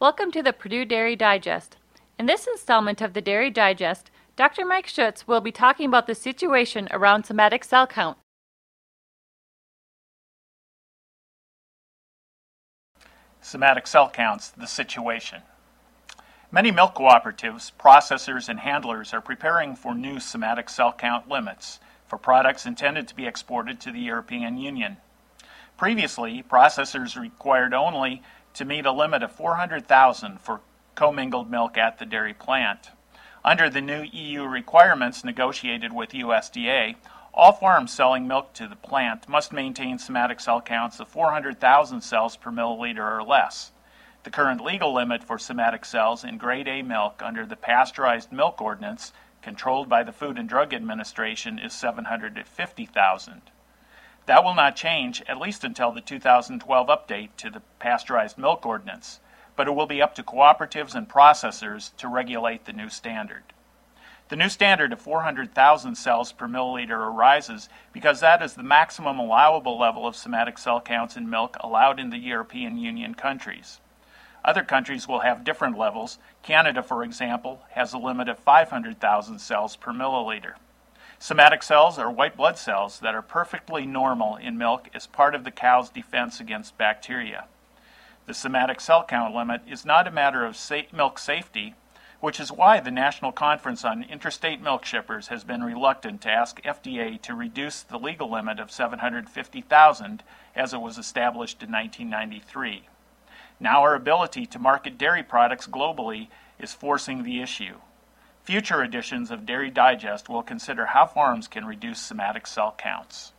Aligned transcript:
Welcome 0.00 0.30
to 0.30 0.44
the 0.44 0.52
Purdue 0.52 0.84
Dairy 0.84 1.16
Digest. 1.16 1.76
In 2.20 2.26
this 2.26 2.46
installment 2.46 3.00
of 3.00 3.14
the 3.14 3.20
Dairy 3.20 3.50
Digest, 3.50 4.12
Dr. 4.36 4.64
Mike 4.64 4.86
Schutz 4.86 5.26
will 5.26 5.40
be 5.40 5.50
talking 5.50 5.86
about 5.86 6.06
the 6.06 6.14
situation 6.14 6.86
around 6.92 7.24
somatic 7.24 7.64
cell 7.64 7.84
count. 7.84 8.16
Somatic 13.40 13.88
cell 13.88 14.08
counts, 14.08 14.50
the 14.50 14.68
situation. 14.68 15.42
Many 16.52 16.70
milk 16.70 16.94
cooperatives, 16.94 17.72
processors, 17.76 18.48
and 18.48 18.60
handlers 18.60 19.12
are 19.12 19.20
preparing 19.20 19.74
for 19.74 19.96
new 19.96 20.20
somatic 20.20 20.70
cell 20.70 20.92
count 20.92 21.28
limits 21.28 21.80
for 22.06 22.18
products 22.18 22.66
intended 22.66 23.08
to 23.08 23.16
be 23.16 23.26
exported 23.26 23.80
to 23.80 23.90
the 23.90 23.98
European 23.98 24.58
Union. 24.58 24.98
Previously, 25.76 26.44
processors 26.48 27.20
required 27.20 27.74
only 27.74 28.22
to 28.54 28.64
meet 28.64 28.86
a 28.86 28.92
limit 28.92 29.22
of 29.22 29.32
400,000 29.32 30.40
for 30.40 30.60
commingled 30.94 31.50
milk 31.50 31.78
at 31.78 31.98
the 31.98 32.06
dairy 32.06 32.34
plant. 32.34 32.90
Under 33.44 33.70
the 33.70 33.80
new 33.80 34.02
EU 34.02 34.42
requirements 34.44 35.24
negotiated 35.24 35.92
with 35.92 36.10
USDA, 36.10 36.96
all 37.32 37.52
farms 37.52 37.92
selling 37.92 38.26
milk 38.26 38.52
to 38.54 38.66
the 38.66 38.74
plant 38.74 39.28
must 39.28 39.52
maintain 39.52 39.98
somatic 39.98 40.40
cell 40.40 40.60
counts 40.60 40.98
of 40.98 41.06
400,000 41.08 42.00
cells 42.00 42.36
per 42.36 42.50
milliliter 42.50 43.10
or 43.10 43.22
less. 43.22 43.70
The 44.24 44.30
current 44.30 44.60
legal 44.60 44.92
limit 44.92 45.22
for 45.22 45.38
somatic 45.38 45.84
cells 45.84 46.24
in 46.24 46.36
grade 46.36 46.66
A 46.66 46.82
milk 46.82 47.22
under 47.24 47.46
the 47.46 47.56
pasteurized 47.56 48.32
milk 48.32 48.60
ordinance 48.60 49.12
controlled 49.40 49.88
by 49.88 50.02
the 50.02 50.12
Food 50.12 50.36
and 50.36 50.48
Drug 50.48 50.74
Administration 50.74 51.58
is 51.58 51.72
750,000. 51.72 53.42
That 54.28 54.44
will 54.44 54.54
not 54.54 54.76
change, 54.76 55.22
at 55.26 55.40
least 55.40 55.64
until 55.64 55.90
the 55.90 56.02
2012 56.02 56.88
update 56.88 57.30
to 57.38 57.48
the 57.48 57.62
Pasteurized 57.78 58.36
Milk 58.36 58.66
Ordinance, 58.66 59.20
but 59.56 59.66
it 59.66 59.70
will 59.70 59.86
be 59.86 60.02
up 60.02 60.14
to 60.16 60.22
cooperatives 60.22 60.94
and 60.94 61.08
processors 61.08 61.96
to 61.96 62.08
regulate 62.08 62.66
the 62.66 62.74
new 62.74 62.90
standard. 62.90 63.44
The 64.28 64.36
new 64.36 64.50
standard 64.50 64.92
of 64.92 65.00
400,000 65.00 65.94
cells 65.94 66.32
per 66.32 66.46
milliliter 66.46 66.90
arises 66.90 67.70
because 67.94 68.20
that 68.20 68.42
is 68.42 68.52
the 68.52 68.62
maximum 68.62 69.18
allowable 69.18 69.78
level 69.78 70.06
of 70.06 70.14
somatic 70.14 70.58
cell 70.58 70.82
counts 70.82 71.16
in 71.16 71.30
milk 71.30 71.56
allowed 71.60 71.98
in 71.98 72.10
the 72.10 72.18
European 72.18 72.76
Union 72.76 73.14
countries. 73.14 73.80
Other 74.44 74.62
countries 74.62 75.08
will 75.08 75.20
have 75.20 75.42
different 75.42 75.78
levels. 75.78 76.18
Canada, 76.42 76.82
for 76.82 77.02
example, 77.02 77.62
has 77.70 77.94
a 77.94 77.98
limit 77.98 78.28
of 78.28 78.38
500,000 78.38 79.38
cells 79.38 79.74
per 79.76 79.94
milliliter. 79.94 80.56
Somatic 81.20 81.64
cells 81.64 81.98
are 81.98 82.10
white 82.10 82.36
blood 82.36 82.56
cells 82.56 83.00
that 83.00 83.14
are 83.14 83.22
perfectly 83.22 83.84
normal 83.84 84.36
in 84.36 84.56
milk 84.56 84.88
as 84.94 85.08
part 85.08 85.34
of 85.34 85.42
the 85.42 85.50
cow's 85.50 85.90
defense 85.90 86.38
against 86.38 86.78
bacteria. 86.78 87.46
The 88.26 88.34
somatic 88.34 88.80
cell 88.80 89.04
count 89.04 89.34
limit 89.34 89.62
is 89.68 89.84
not 89.84 90.06
a 90.06 90.12
matter 90.12 90.44
of 90.44 90.56
milk 90.92 91.18
safety, 91.18 91.74
which 92.20 92.38
is 92.38 92.52
why 92.52 92.78
the 92.78 92.92
National 92.92 93.32
Conference 93.32 93.84
on 93.84 94.04
Interstate 94.04 94.60
Milk 94.60 94.84
Shippers 94.84 95.28
has 95.28 95.42
been 95.42 95.64
reluctant 95.64 96.20
to 96.22 96.30
ask 96.30 96.62
FDA 96.62 97.20
to 97.22 97.34
reduce 97.34 97.82
the 97.82 97.98
legal 97.98 98.30
limit 98.30 98.60
of 98.60 98.70
750,000 98.70 100.22
as 100.54 100.72
it 100.72 100.80
was 100.80 100.98
established 100.98 101.62
in 101.62 101.72
1993. 101.72 102.88
Now 103.58 103.82
our 103.82 103.94
ability 103.94 104.46
to 104.46 104.58
market 104.60 104.96
dairy 104.96 105.24
products 105.24 105.66
globally 105.66 106.28
is 106.60 106.72
forcing 106.72 107.24
the 107.24 107.40
issue. 107.40 107.76
Future 108.48 108.82
editions 108.82 109.30
of 109.30 109.44
Dairy 109.44 109.68
Digest 109.68 110.30
will 110.30 110.42
consider 110.42 110.86
how 110.86 111.04
farms 111.04 111.48
can 111.48 111.66
reduce 111.66 112.00
somatic 112.00 112.46
cell 112.46 112.74
counts. 112.78 113.34